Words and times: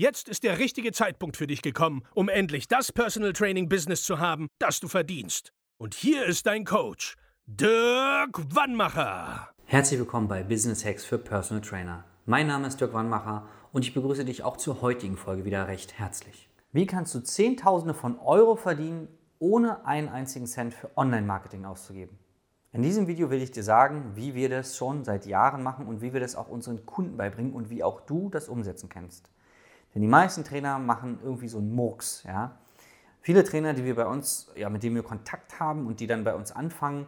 Jetzt 0.00 0.30
ist 0.30 0.44
der 0.44 0.58
richtige 0.58 0.92
Zeitpunkt 0.92 1.36
für 1.36 1.46
dich 1.46 1.60
gekommen, 1.60 2.04
um 2.14 2.30
endlich 2.30 2.66
das 2.66 2.90
Personal 2.90 3.34
Training 3.34 3.68
Business 3.68 4.02
zu 4.02 4.18
haben, 4.18 4.48
das 4.58 4.80
du 4.80 4.88
verdienst. 4.88 5.52
Und 5.76 5.92
hier 5.92 6.24
ist 6.24 6.46
dein 6.46 6.64
Coach, 6.64 7.16
Dirk 7.44 8.40
Wannmacher. 8.54 9.50
Herzlich 9.66 10.00
willkommen 10.00 10.26
bei 10.26 10.42
Business 10.42 10.86
Hacks 10.86 11.04
für 11.04 11.18
Personal 11.18 11.62
Trainer. 11.62 12.04
Mein 12.24 12.46
Name 12.46 12.66
ist 12.68 12.80
Dirk 12.80 12.94
Wannmacher 12.94 13.46
und 13.74 13.84
ich 13.84 13.92
begrüße 13.92 14.24
dich 14.24 14.42
auch 14.42 14.56
zur 14.56 14.80
heutigen 14.80 15.18
Folge 15.18 15.44
wieder 15.44 15.68
recht 15.68 15.98
herzlich. 15.98 16.48
Wie 16.72 16.86
kannst 16.86 17.14
du 17.14 17.20
Zehntausende 17.20 17.92
von 17.92 18.18
Euro 18.20 18.56
verdienen, 18.56 19.06
ohne 19.38 19.84
einen 19.84 20.08
einzigen 20.08 20.46
Cent 20.46 20.72
für 20.72 20.96
Online-Marketing 20.96 21.66
auszugeben? 21.66 22.18
In 22.72 22.80
diesem 22.80 23.06
Video 23.06 23.28
will 23.28 23.42
ich 23.42 23.50
dir 23.50 23.64
sagen, 23.64 24.12
wie 24.14 24.34
wir 24.34 24.48
das 24.48 24.78
schon 24.78 25.04
seit 25.04 25.26
Jahren 25.26 25.62
machen 25.62 25.86
und 25.86 26.00
wie 26.00 26.14
wir 26.14 26.20
das 26.20 26.36
auch 26.36 26.48
unseren 26.48 26.86
Kunden 26.86 27.18
beibringen 27.18 27.52
und 27.52 27.68
wie 27.68 27.84
auch 27.84 28.00
du 28.00 28.30
das 28.30 28.48
umsetzen 28.48 28.88
kannst. 28.88 29.30
Denn 29.94 30.02
die 30.02 30.08
meisten 30.08 30.44
Trainer 30.44 30.78
machen 30.78 31.18
irgendwie 31.22 31.48
so 31.48 31.58
einen 31.58 31.74
Murks. 31.74 32.22
Ja? 32.24 32.56
Viele 33.20 33.44
Trainer, 33.44 33.74
die 33.74 33.84
wir 33.84 33.96
bei 33.96 34.06
uns, 34.06 34.50
ja, 34.56 34.70
mit 34.70 34.82
denen 34.82 34.96
wir 34.96 35.02
Kontakt 35.02 35.58
haben 35.60 35.86
und 35.86 36.00
die 36.00 36.06
dann 36.06 36.24
bei 36.24 36.34
uns 36.34 36.52
anfangen, 36.52 37.06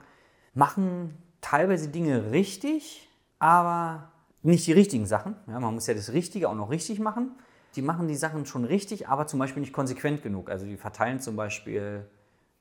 machen 0.55 1.17
teilweise 1.41 1.89
Dinge 1.89 2.33
richtig, 2.33 3.09
aber 3.39 4.11
nicht 4.43 4.67
die 4.67 4.73
richtigen 4.73 5.07
Sachen. 5.07 5.37
Ja, 5.47 5.61
man 5.61 5.75
muss 5.75 5.87
ja 5.87 5.95
das 5.95 6.13
Richtige 6.13 6.49
auch 6.49 6.55
noch 6.55 6.71
richtig 6.71 6.99
machen. 6.99 7.33
Die 7.77 7.83
machen 7.83 8.09
die 8.09 8.17
Sachen 8.17 8.45
schon 8.45 8.65
richtig, 8.65 9.09
aber 9.09 9.27
zum 9.27 9.39
Beispiel 9.39 9.61
nicht 9.61 9.73
konsequent 9.73 10.23
genug. 10.23 10.51
Also 10.51 10.67
die 10.67 10.77
verteilen 10.77 11.21
zum 11.21 11.37
Beispiel, 11.37 12.07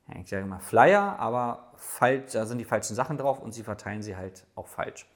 ja, 0.08 0.20
ich 0.20 0.28
sage 0.28 0.46
mal 0.46 0.60
Flyer, 0.60 1.18
aber 1.18 1.72
falsch, 1.76 2.32
da 2.32 2.46
sind 2.46 2.58
die 2.58 2.64
falschen 2.64 2.94
Sachen 2.94 3.18
drauf 3.18 3.40
und 3.40 3.52
sie 3.52 3.62
verteilen 3.62 4.02
sie 4.02 4.16
halt 4.16 4.46
auch 4.54 4.68
falsch. 4.68 5.06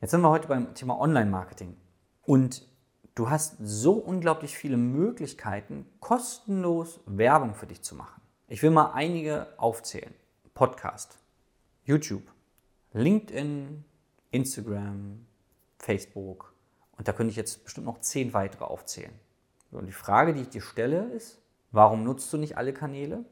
Jetzt 0.00 0.10
sind 0.10 0.20
wir 0.20 0.30
heute 0.30 0.48
beim 0.48 0.74
Thema 0.74 1.00
Online-Marketing. 1.00 1.76
Und 2.24 2.66
du 3.14 3.30
hast 3.30 3.56
so 3.60 3.94
unglaublich 3.94 4.56
viele 4.56 4.76
Möglichkeiten, 4.76 5.86
kostenlos 6.00 7.00
Werbung 7.06 7.54
für 7.54 7.66
dich 7.66 7.82
zu 7.82 7.94
machen. 7.94 8.20
Ich 8.48 8.62
will 8.62 8.70
mal 8.70 8.92
einige 8.92 9.48
aufzählen. 9.56 10.14
Podcast, 10.54 11.18
YouTube, 11.84 12.24
LinkedIn, 12.92 13.84
Instagram, 14.30 15.26
Facebook. 15.78 16.54
Und 16.98 17.08
da 17.08 17.12
könnte 17.12 17.30
ich 17.30 17.36
jetzt 17.36 17.64
bestimmt 17.64 17.86
noch 17.86 18.00
zehn 18.00 18.34
weitere 18.34 18.64
aufzählen. 18.64 19.12
Und 19.70 19.86
die 19.86 19.92
Frage, 19.92 20.34
die 20.34 20.42
ich 20.42 20.50
dir 20.50 20.60
stelle, 20.60 21.04
ist, 21.12 21.40
warum 21.70 22.04
nutzt 22.04 22.30
du 22.32 22.36
nicht 22.36 22.58
alle 22.58 22.74
Kanäle? 22.74 23.24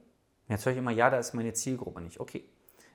Jetzt 0.48 0.64
höre 0.64 0.72
ich 0.72 0.78
immer, 0.78 0.90
ja, 0.90 1.10
da 1.10 1.18
ist 1.18 1.34
meine 1.34 1.52
Zielgruppe 1.52 2.00
nicht. 2.00 2.18
Okay. 2.18 2.44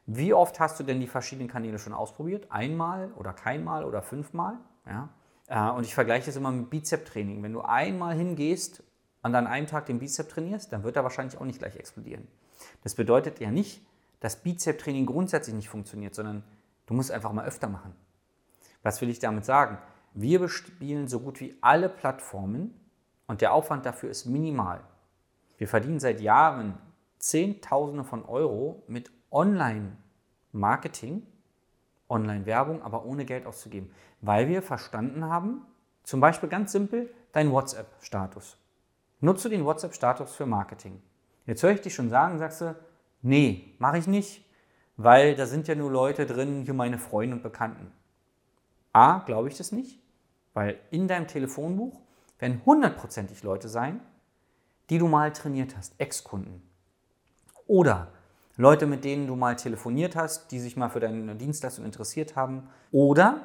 Wie 0.08 0.33
oft 0.33 0.59
hast 0.59 0.80
du 0.80 0.83
denn 0.83 0.99
die 0.99 1.08
verschiedenen 1.08 1.47
Kanäle 1.47 1.80
schon 1.80 1.94
ausprobiert? 1.94 2.52
Einmal 2.52 3.11
oder 3.14 3.33
keinmal 3.33 3.86
oder 3.86 4.02
fünfmal? 4.02 4.58
Ja. 4.86 5.09
Äh, 5.48 5.70
und 5.70 5.86
ich 5.86 5.94
vergleiche 5.94 6.26
das 6.28 6.36
immer 6.36 6.52
mit 6.52 6.70
Bizep-Training. 6.70 7.44
Wenn 7.44 7.54
du 7.54 7.62
einmal 7.62 8.16
hingehst 8.16 8.84
und 9.22 9.36
an 9.36 9.48
einem 9.48 9.68
Tag 9.68 9.86
den 9.86 10.00
Bizep 10.00 10.30
trainierst, 10.30 10.72
dann 10.72 10.84
wird 10.84 10.96
er 10.96 11.04
wahrscheinlich 11.04 11.40
auch 11.40 11.46
nicht 11.46 11.60
gleich 11.60 11.76
explodieren. 11.76 12.28
Das 12.84 12.96
bedeutet 12.96 13.40
ja 13.40 13.52
nicht, 13.52 13.86
dass 14.20 14.42
Bizep-Training 14.42 15.06
grundsätzlich 15.06 15.56
nicht 15.56 15.70
funktioniert, 15.70 16.16
sondern 16.16 16.44
du 16.86 16.94
musst 16.94 17.11
einfach 17.11 17.32
mal 17.32 17.45
öfter 17.45 17.67
machen. 17.67 17.95
Was 18.84 19.02
will 19.02 19.10
ich 19.10 19.20
damit 19.20 19.45
sagen? 19.45 19.78
Wir 20.14 20.39
bespielen 20.39 21.08
so 21.08 21.20
gut 21.20 21.39
wie 21.42 21.58
alle 21.61 21.89
Plattformen 21.89 22.73
und 23.28 23.42
der 23.42 23.54
Aufwand 23.54 23.86
dafür 23.86 24.10
ist 24.10 24.26
minimal. 24.26 24.82
Wir 25.58 25.67
verdienen 25.67 26.00
seit 26.00 26.22
Jahren 26.22 26.78
Zehntausende 27.17 28.04
von 28.04 28.23
Euro 28.26 28.84
mit 28.88 29.11
Online-Marketing 29.32 31.23
Online-Werbung, 32.10 32.82
aber 32.82 33.05
ohne 33.05 33.26
Geld 33.26 33.45
auszugeben, 33.45 33.92
weil 34.21 34.48
wir 34.48 34.61
verstanden 34.61 35.26
haben, 35.26 35.66
zum 36.04 36.20
Beispiel 36.20 36.49
ganz 36.49 36.71
simpel, 36.71 37.14
dein 37.32 37.52
WhatsApp-Status. 37.52 38.58
Nutze 39.21 39.49
den 39.49 39.66
WhatsApp-Status 39.66 40.36
für 40.36 40.45
Marketing. 40.45 41.02
Jetzt 41.45 41.64
höre 41.64 41.71
ich 41.71 41.82
dich 41.82 41.95
schon 41.95 42.10
sagen, 42.10 42.38
sagst 42.38 42.61
du, 42.61 42.76
nee, 43.21 43.76
mache 43.80 43.98
ich 43.98 44.08
nicht, 44.08 44.45
weil 44.98 45.36
da 45.36 45.45
sind 45.45 45.67
ja 45.67 45.76
nur 45.76 45.92
Leute 45.92 46.26
drin, 46.26 46.64
hier 46.64 46.73
meine 46.73 46.99
Freunde 46.99 47.36
und 47.36 47.43
Bekannten. 47.43 47.92
A, 48.93 49.20
glaube 49.20 49.49
ich 49.49 49.58
das 49.58 49.72
nicht, 49.72 49.99
weil 50.54 50.80
in 50.92 51.08
deinem 51.08 51.27
Telefonbuch 51.27 51.99
werden 52.39 52.61
hundertprozentig 52.66 53.43
Leute 53.43 53.67
sein, 53.67 53.99
die 54.89 54.99
du 54.99 55.08
mal 55.08 55.33
trainiert 55.33 55.76
hast, 55.76 55.99
Ex-Kunden. 55.99 56.61
Oder 57.67 58.11
Leute, 58.58 58.86
mit 58.86 59.04
denen 59.04 59.27
du 59.27 59.36
mal 59.36 59.55
telefoniert 59.55 60.16
hast, 60.16 60.52
die 60.52 60.60
sich 60.60 60.77
mal 60.77 60.89
für 60.89 60.99
deine 60.99 61.36
Dienstleistung 61.36 61.83
interessiert 61.83 62.36
haben. 62.36 62.70
Oder, 62.92 63.42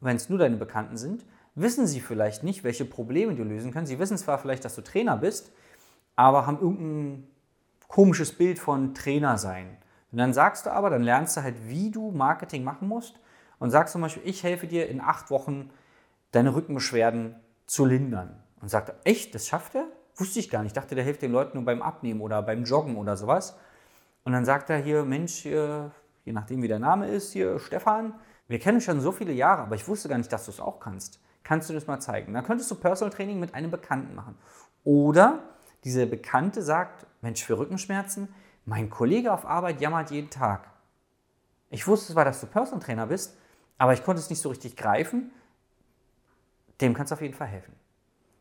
wenn 0.00 0.16
es 0.16 0.28
nur 0.28 0.38
deine 0.38 0.56
Bekannten 0.56 0.96
sind, 0.96 1.24
wissen 1.54 1.86
sie 1.86 2.00
vielleicht 2.00 2.42
nicht, 2.42 2.62
welche 2.64 2.84
Probleme 2.84 3.34
du 3.34 3.44
lösen 3.44 3.72
kannst. 3.72 3.90
Sie 3.90 3.98
wissen 3.98 4.18
zwar 4.18 4.38
vielleicht, 4.38 4.64
dass 4.64 4.74
du 4.74 4.82
Trainer 4.82 5.16
bist, 5.16 5.52
aber 6.16 6.46
haben 6.46 6.60
irgendein 6.60 7.26
komisches 7.88 8.32
Bild 8.32 8.58
von 8.58 8.94
Trainer 8.94 9.38
sein. 9.38 9.76
Und 10.12 10.18
dann 10.18 10.32
sagst 10.32 10.66
du 10.66 10.70
aber, 10.70 10.90
dann 10.90 11.02
lernst 11.02 11.36
du 11.36 11.42
halt, 11.42 11.56
wie 11.68 11.90
du 11.90 12.10
Marketing 12.10 12.62
machen 12.62 12.88
musst 12.88 13.18
und 13.58 13.70
sagst 13.70 13.92
zum 13.92 14.02
Beispiel, 14.02 14.22
ich 14.26 14.42
helfe 14.42 14.66
dir 14.66 14.88
in 14.88 15.00
acht 15.00 15.30
Wochen, 15.30 15.70
deine 16.32 16.54
Rückenbeschwerden 16.54 17.36
zu 17.66 17.84
lindern. 17.84 18.36
Und 18.60 18.68
sagt 18.68 18.92
echt, 19.04 19.34
das 19.34 19.46
schafft 19.46 19.74
er? 19.74 19.86
Wusste 20.16 20.38
ich 20.38 20.50
gar 20.50 20.62
nicht. 20.62 20.70
Ich 20.70 20.80
dachte, 20.80 20.94
der 20.94 21.04
hilft 21.04 21.22
den 21.22 21.32
Leuten 21.32 21.56
nur 21.56 21.64
beim 21.64 21.80
Abnehmen 21.80 22.20
oder 22.20 22.42
beim 22.42 22.64
Joggen 22.64 22.96
oder 22.96 23.16
sowas. 23.16 23.56
Und 24.24 24.32
dann 24.32 24.44
sagt 24.44 24.70
er 24.70 24.78
hier, 24.78 25.04
Mensch, 25.04 25.34
hier, 25.34 25.92
je 26.24 26.32
nachdem 26.32 26.62
wie 26.62 26.68
der 26.68 26.78
Name 26.78 27.08
ist, 27.08 27.32
hier 27.32 27.58
Stefan, 27.58 28.14
wir 28.48 28.58
kennen 28.58 28.80
schon 28.80 29.00
so 29.00 29.12
viele 29.12 29.32
Jahre, 29.32 29.62
aber 29.62 29.76
ich 29.76 29.86
wusste 29.86 30.08
gar 30.08 30.18
nicht, 30.18 30.32
dass 30.32 30.46
du 30.46 30.50
es 30.50 30.60
auch 30.60 30.80
kannst. 30.80 31.20
Kannst 31.42 31.70
du 31.70 31.74
das 31.74 31.86
mal 31.86 32.00
zeigen? 32.00 32.34
Dann 32.34 32.44
könntest 32.44 32.70
du 32.70 32.74
Personal 32.74 33.12
Training 33.12 33.40
mit 33.40 33.54
einem 33.54 33.70
Bekannten 33.70 34.14
machen. 34.14 34.36
Oder 34.84 35.40
dieser 35.84 36.06
Bekannte 36.06 36.62
sagt, 36.62 37.06
Mensch, 37.22 37.44
für 37.44 37.58
Rückenschmerzen, 37.58 38.28
mein 38.64 38.90
Kollege 38.90 39.32
auf 39.32 39.46
Arbeit 39.46 39.80
jammert 39.80 40.10
jeden 40.10 40.30
Tag. 40.30 40.68
Ich 41.70 41.86
wusste 41.86 42.12
zwar, 42.12 42.24
dass 42.24 42.40
du 42.40 42.46
Personal 42.46 42.80
Trainer 42.80 43.06
bist, 43.06 43.36
aber 43.78 43.92
ich 43.92 44.04
konnte 44.04 44.20
es 44.20 44.28
nicht 44.28 44.42
so 44.42 44.48
richtig 44.50 44.76
greifen. 44.76 45.30
Dem 46.80 46.94
kannst 46.94 47.10
du 47.10 47.14
auf 47.14 47.22
jeden 47.22 47.34
Fall 47.34 47.46
helfen. 47.46 47.74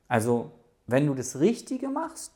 Also, 0.08 0.52
wenn 0.88 1.06
du 1.06 1.14
das 1.14 1.40
Richtige 1.40 1.90
machst 1.90 2.34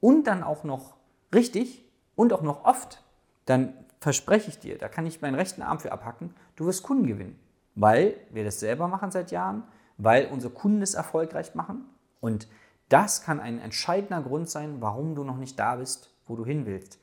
und 0.00 0.26
dann 0.26 0.42
auch 0.42 0.64
noch 0.64 0.96
richtig, 1.34 1.83
und 2.16 2.32
auch 2.32 2.42
noch 2.42 2.64
oft, 2.64 3.02
dann 3.46 3.74
verspreche 4.00 4.50
ich 4.50 4.58
dir, 4.58 4.78
da 4.78 4.88
kann 4.88 5.06
ich 5.06 5.22
meinen 5.22 5.34
rechten 5.34 5.62
Arm 5.62 5.80
für 5.80 5.92
abhacken, 5.92 6.34
du 6.56 6.66
wirst 6.66 6.82
Kunden 6.82 7.06
gewinnen. 7.06 7.38
Weil 7.74 8.16
wir 8.30 8.44
das 8.44 8.60
selber 8.60 8.86
machen 8.86 9.10
seit 9.10 9.30
Jahren, 9.30 9.64
weil 9.96 10.26
unsere 10.26 10.52
Kunden 10.52 10.82
es 10.82 10.94
erfolgreich 10.94 11.54
machen. 11.54 11.86
Und 12.20 12.48
das 12.88 13.22
kann 13.22 13.40
ein 13.40 13.60
entscheidender 13.60 14.22
Grund 14.22 14.48
sein, 14.48 14.80
warum 14.80 15.14
du 15.14 15.24
noch 15.24 15.36
nicht 15.36 15.58
da 15.58 15.76
bist, 15.76 16.14
wo 16.26 16.36
du 16.36 16.44
hin 16.44 16.66
willst. 16.66 16.98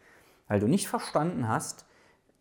Weil 0.48 0.60
du 0.60 0.68
nicht 0.68 0.88
verstanden 0.88 1.48
hast, 1.48 1.86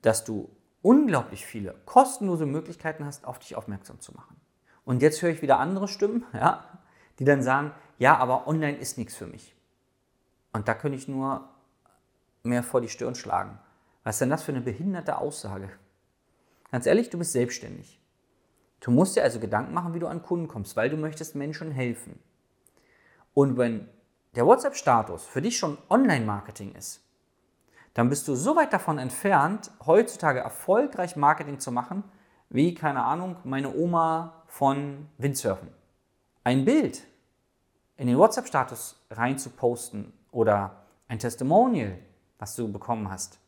dass 0.02 0.24
du 0.24 0.50
unglaublich 0.82 1.44
viele 1.46 1.74
kostenlose 1.86 2.46
Möglichkeiten 2.46 3.04
hast, 3.04 3.24
auf 3.24 3.38
dich 3.38 3.56
aufmerksam 3.56 4.00
zu 4.00 4.12
machen. 4.12 4.36
Und 4.84 5.02
jetzt 5.02 5.22
höre 5.22 5.30
ich 5.30 5.42
wieder 5.42 5.58
andere 5.58 5.88
Stimmen, 5.88 6.24
ja, 6.32 6.64
die 7.18 7.24
dann 7.24 7.42
sagen, 7.42 7.72
ja, 7.98 8.16
aber 8.16 8.46
online 8.46 8.78
ist 8.78 8.98
nichts 8.98 9.14
für 9.14 9.26
mich. 9.26 9.54
Und 10.52 10.68
da 10.68 10.74
könnte 10.74 10.96
ich 10.96 11.06
nur 11.06 11.48
mehr 12.42 12.62
vor 12.62 12.80
die 12.80 12.88
Stirn 12.88 13.14
schlagen. 13.14 13.58
Was 14.04 14.16
ist 14.16 14.20
denn 14.20 14.30
das 14.30 14.42
für 14.42 14.52
eine 14.52 14.60
behinderte 14.60 15.18
Aussage? 15.18 15.70
Ganz 16.70 16.86
ehrlich, 16.86 17.10
du 17.10 17.18
bist 17.18 17.32
selbstständig. 17.32 18.00
Du 18.80 18.90
musst 18.90 19.16
dir 19.16 19.22
also 19.22 19.40
Gedanken 19.40 19.74
machen, 19.74 19.92
wie 19.92 19.98
du 19.98 20.06
an 20.06 20.22
Kunden 20.22 20.48
kommst, 20.48 20.76
weil 20.76 20.88
du 20.88 20.96
möchtest 20.96 21.34
Menschen 21.34 21.70
helfen. 21.70 22.18
Und 23.34 23.58
wenn 23.58 23.88
der 24.36 24.46
WhatsApp-Status 24.46 25.26
für 25.26 25.42
dich 25.42 25.58
schon 25.58 25.76
Online-Marketing 25.88 26.74
ist, 26.74 27.02
dann 27.94 28.08
bist 28.08 28.26
du 28.28 28.34
so 28.34 28.56
weit 28.56 28.72
davon 28.72 28.98
entfernt, 28.98 29.70
heutzutage 29.84 30.40
erfolgreich 30.40 31.16
Marketing 31.16 31.58
zu 31.58 31.72
machen, 31.72 32.04
wie, 32.48 32.74
keine 32.74 33.04
Ahnung, 33.04 33.36
meine 33.44 33.74
Oma 33.74 34.42
von 34.46 35.08
Windsurfen. 35.18 35.68
Ein 36.44 36.64
Bild 36.64 37.02
in 37.96 38.06
den 38.06 38.16
WhatsApp-Status 38.16 39.04
rein 39.10 39.38
zu 39.38 39.50
posten 39.50 40.12
oder 40.30 40.84
ein 41.08 41.18
Testimonial 41.18 41.98
was 42.40 42.56
du 42.56 42.70
bekommen 42.72 43.10
hast. 43.10 43.38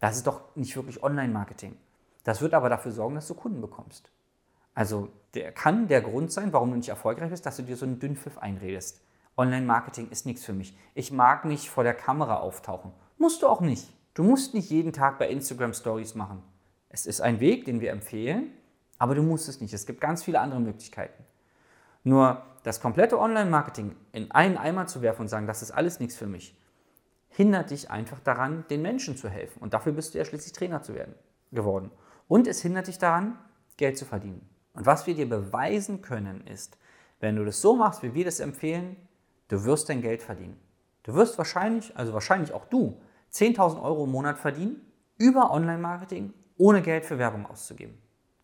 Das 0.00 0.16
ist 0.16 0.26
doch 0.26 0.54
nicht 0.56 0.76
wirklich 0.76 1.02
Online-Marketing. 1.02 1.76
Das 2.24 2.42
wird 2.42 2.52
aber 2.52 2.68
dafür 2.68 2.92
sorgen, 2.92 3.14
dass 3.14 3.28
du 3.28 3.34
Kunden 3.34 3.62
bekommst. 3.62 4.10
Also 4.74 5.08
der 5.34 5.52
kann 5.52 5.88
der 5.88 6.02
Grund 6.02 6.32
sein, 6.32 6.52
warum 6.52 6.70
du 6.70 6.76
nicht 6.76 6.88
erfolgreich 6.88 7.30
bist, 7.30 7.46
dass 7.46 7.56
du 7.56 7.62
dir 7.62 7.76
so 7.76 7.86
einen 7.86 7.98
Dünnpfiff 7.98 8.38
einredest. 8.38 9.00
Online-Marketing 9.36 10.10
ist 10.10 10.26
nichts 10.26 10.44
für 10.44 10.52
mich. 10.52 10.76
Ich 10.94 11.12
mag 11.12 11.44
nicht 11.44 11.70
vor 11.70 11.84
der 11.84 11.94
Kamera 11.94 12.36
auftauchen. 12.36 12.92
Musst 13.16 13.42
du 13.42 13.46
auch 13.46 13.60
nicht. 13.60 13.88
Du 14.14 14.22
musst 14.22 14.54
nicht 14.54 14.70
jeden 14.70 14.92
Tag 14.92 15.18
bei 15.18 15.28
Instagram 15.28 15.72
Stories 15.72 16.14
machen. 16.14 16.42
Es 16.88 17.06
ist 17.06 17.20
ein 17.20 17.40
Weg, 17.40 17.64
den 17.64 17.80
wir 17.80 17.92
empfehlen, 17.92 18.50
aber 18.98 19.14
du 19.14 19.22
musst 19.22 19.48
es 19.48 19.60
nicht. 19.60 19.72
Es 19.72 19.86
gibt 19.86 20.00
ganz 20.00 20.24
viele 20.24 20.40
andere 20.40 20.60
Möglichkeiten. 20.60 21.24
Nur 22.02 22.42
das 22.64 22.80
komplette 22.80 23.18
Online-Marketing 23.18 23.94
in 24.12 24.30
einen 24.32 24.58
Eimer 24.58 24.86
zu 24.86 25.00
werfen 25.00 25.22
und 25.22 25.28
sagen, 25.28 25.46
das 25.46 25.62
ist 25.62 25.70
alles 25.70 26.00
nichts 26.00 26.16
für 26.16 26.26
mich, 26.26 26.56
hindert 27.30 27.70
dich 27.70 27.90
einfach 27.90 28.20
daran, 28.20 28.64
den 28.70 28.82
Menschen 28.82 29.16
zu 29.16 29.28
helfen. 29.28 29.60
Und 29.60 29.74
dafür 29.74 29.92
bist 29.92 30.14
du 30.14 30.18
ja 30.18 30.24
schließlich 30.24 30.52
Trainer 30.52 30.82
zu 30.82 30.94
werden 30.94 31.14
geworden. 31.52 31.90
Und 32.28 32.46
es 32.46 32.62
hindert 32.62 32.86
dich 32.86 32.98
daran, 32.98 33.38
Geld 33.76 33.98
zu 33.98 34.04
verdienen. 34.04 34.48
Und 34.74 34.86
was 34.86 35.06
wir 35.06 35.14
dir 35.14 35.28
beweisen 35.28 36.02
können, 36.02 36.46
ist, 36.46 36.78
wenn 37.18 37.36
du 37.36 37.44
das 37.44 37.60
so 37.60 37.74
machst, 37.74 38.02
wie 38.02 38.14
wir 38.14 38.24
das 38.24 38.40
empfehlen, 38.40 38.96
du 39.48 39.64
wirst 39.64 39.88
dein 39.88 40.02
Geld 40.02 40.22
verdienen. 40.22 40.58
Du 41.02 41.14
wirst 41.14 41.38
wahrscheinlich, 41.38 41.96
also 41.96 42.12
wahrscheinlich 42.12 42.52
auch 42.52 42.66
du, 42.66 43.00
10.000 43.32 43.82
Euro 43.82 44.04
im 44.04 44.10
Monat 44.10 44.38
verdienen 44.38 44.80
über 45.18 45.50
Online-Marketing, 45.50 46.32
ohne 46.56 46.82
Geld 46.82 47.04
für 47.04 47.18
Werbung 47.18 47.46
auszugeben. 47.46 47.98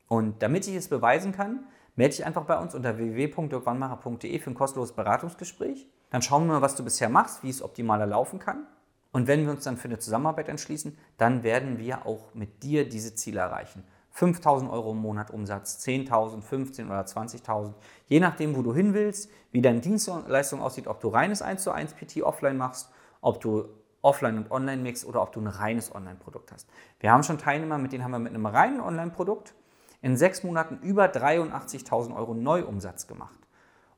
Und 0.08 0.42
damit 0.42 0.66
ich 0.68 0.74
es 0.74 0.88
beweisen 0.88 1.32
kann, 1.32 1.66
melde 1.96 2.16
dich 2.16 2.24
einfach 2.24 2.44
bei 2.44 2.58
uns 2.58 2.74
unter 2.74 2.96
www.dirkwannmacher.de 2.96 4.38
für 4.38 4.50
ein 4.50 4.54
kostenloses 4.54 4.94
Beratungsgespräch. 4.94 5.88
Dann 6.10 6.22
schauen 6.22 6.46
wir 6.46 6.54
mal, 6.54 6.62
was 6.62 6.76
du 6.76 6.84
bisher 6.84 7.08
machst, 7.08 7.42
wie 7.42 7.50
es 7.50 7.62
optimaler 7.62 8.06
laufen 8.06 8.38
kann. 8.38 8.66
Und 9.16 9.28
wenn 9.28 9.46
wir 9.46 9.50
uns 9.50 9.64
dann 9.64 9.78
für 9.78 9.88
eine 9.88 9.98
Zusammenarbeit 9.98 10.50
entschließen, 10.50 10.94
dann 11.16 11.42
werden 11.42 11.78
wir 11.78 12.04
auch 12.04 12.34
mit 12.34 12.62
dir 12.62 12.86
diese 12.86 13.14
Ziele 13.14 13.40
erreichen. 13.40 13.82
5000 14.10 14.70
Euro 14.70 14.90
im 14.90 14.98
Monat 14.98 15.30
Umsatz, 15.30 15.82
10.000, 15.86 16.42
15 16.42 16.86
oder 16.86 17.00
20.000, 17.00 17.72
je 18.08 18.20
nachdem, 18.20 18.54
wo 18.54 18.60
du 18.60 18.74
hin 18.74 18.92
willst, 18.92 19.30
wie 19.52 19.62
deine 19.62 19.80
Dienstleistung 19.80 20.60
aussieht, 20.60 20.86
ob 20.86 21.00
du 21.00 21.08
reines 21.08 21.40
1 21.40 21.62
zu 21.62 21.70
1 21.70 21.94
PT 21.94 22.24
offline 22.24 22.58
machst, 22.58 22.90
ob 23.22 23.40
du 23.40 23.70
offline 24.02 24.36
und 24.36 24.50
online 24.50 24.82
mixst 24.82 25.06
oder 25.06 25.22
ob 25.22 25.32
du 25.32 25.40
ein 25.40 25.46
reines 25.46 25.94
Online-Produkt 25.94 26.52
hast. 26.52 26.68
Wir 27.00 27.10
haben 27.10 27.22
schon 27.22 27.38
Teilnehmer, 27.38 27.78
mit 27.78 27.92
denen 27.92 28.04
haben 28.04 28.10
wir 28.10 28.18
mit 28.18 28.34
einem 28.34 28.44
reinen 28.44 28.82
Online-Produkt 28.82 29.54
in 30.02 30.18
sechs 30.18 30.44
Monaten 30.44 30.78
über 30.82 31.06
83.000 31.06 32.14
Euro 32.14 32.34
Neuumsatz 32.34 33.06
gemacht. 33.06 33.46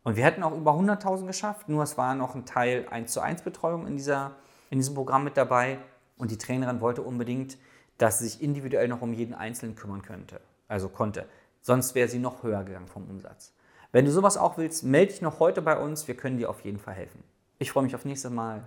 Und 0.04 0.14
wir 0.14 0.24
hätten 0.24 0.44
auch 0.44 0.56
über 0.56 0.74
100.000 0.74 1.26
geschafft, 1.26 1.68
nur 1.68 1.82
es 1.82 1.98
war 1.98 2.14
noch 2.14 2.36
ein 2.36 2.46
Teil 2.46 2.86
1 2.88 3.12
zu 3.12 3.20
1 3.20 3.42
Betreuung 3.42 3.84
in, 3.88 3.96
dieser, 3.96 4.36
in 4.70 4.78
diesem 4.78 4.94
Programm 4.94 5.24
mit 5.24 5.36
dabei. 5.36 5.78
Und 6.16 6.30
die 6.30 6.38
Trainerin 6.38 6.80
wollte 6.80 7.02
unbedingt, 7.02 7.58
dass 7.98 8.18
sie 8.18 8.28
sich 8.28 8.42
individuell 8.42 8.88
noch 8.88 9.02
um 9.02 9.12
jeden 9.12 9.34
Einzelnen 9.34 9.76
kümmern 9.76 10.02
könnte, 10.02 10.40
also 10.68 10.88
konnte. 10.88 11.26
Sonst 11.60 11.94
wäre 11.94 12.08
sie 12.08 12.18
noch 12.18 12.42
höher 12.42 12.64
gegangen 12.64 12.88
vom 12.88 13.08
Umsatz. 13.08 13.52
Wenn 13.92 14.04
du 14.04 14.10
sowas 14.10 14.36
auch 14.36 14.58
willst, 14.58 14.84
melde 14.84 15.12
dich 15.12 15.22
noch 15.22 15.40
heute 15.40 15.62
bei 15.62 15.78
uns. 15.78 16.08
Wir 16.08 16.16
können 16.16 16.36
dir 16.36 16.50
auf 16.50 16.60
jeden 16.64 16.78
Fall 16.78 16.94
helfen. 16.94 17.22
Ich 17.58 17.72
freue 17.72 17.84
mich 17.84 17.94
auf 17.94 18.04
nächstes 18.04 18.30
Mal. 18.30 18.62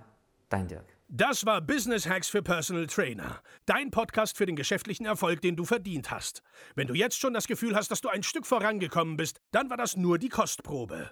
Dein 0.50 0.68
Dirk. 0.68 0.86
Das 1.08 1.46
war 1.46 1.62
Business 1.62 2.08
Hacks 2.08 2.30
für 2.30 2.42
Personal 2.42 2.88
Trainer. 2.88 3.42
Dein 3.66 3.92
Podcast 3.92 4.38
für 4.38 4.46
den 4.46 4.56
geschäftlichen 4.56 5.06
Erfolg, 5.06 5.42
den 5.42 5.56
du 5.56 5.66
verdient 5.66 6.10
hast. 6.10 6.42
Wenn 6.76 6.88
du 6.88 6.94
jetzt 6.94 7.20
schon 7.20 7.34
das 7.34 7.48
Gefühl 7.48 7.76
hast, 7.76 7.92
dass 7.92 8.02
du 8.02 8.10
ein 8.10 8.24
Stück 8.24 8.46
vorangekommen 8.46 9.18
bist, 9.18 9.42
dann 9.52 9.70
war 9.70 9.78
das 9.78 9.98
nur 9.98 10.18
die 10.18 10.30
Kostprobe. 10.30 11.12